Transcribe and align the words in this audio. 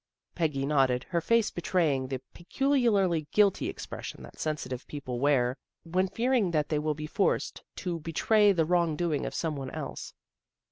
Peggy 0.33 0.65
nodded, 0.65 1.03
her 1.09 1.21
face 1.21 1.51
betraying 1.51 2.07
the 2.07 2.21
pe 2.33 2.43
culiarly 2.45 3.27
guilty 3.29 3.69
expression 3.69 4.23
that 4.23 4.39
sensitive 4.39 4.87
people 4.87 5.19
wear 5.19 5.57
when 5.83 6.07
fearing 6.07 6.49
that 6.49 6.69
they 6.69 6.79
will 6.79 6.95
be 6.95 7.05
forced 7.05 7.61
to 7.75 7.99
betray 7.99 8.51
the 8.51 8.65
wrongdoing 8.65 9.27
of 9.27 9.35
someone 9.35 9.69
else. 9.69 10.15